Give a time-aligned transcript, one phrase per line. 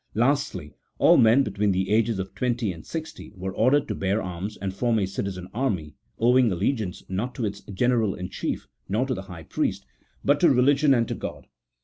[0.15, 4.57] Lastly, all men between the ages of twenty and sixty were ordered to bear arms,
[4.57, 9.13] and form a citizen army, owing allegiance, not to its general in chief, nor to
[9.13, 9.85] the high priest,
[10.25, 11.45] but to Religion and to God.